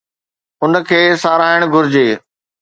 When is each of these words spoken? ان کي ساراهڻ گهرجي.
ان 0.63 0.71
کي 0.87 1.01
ساراهڻ 1.25 1.61
گهرجي. 1.73 2.07